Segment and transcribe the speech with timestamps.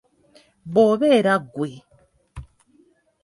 [0.71, 1.69] Bw'obeera ggwe?